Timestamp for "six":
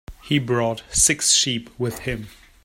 0.91-1.31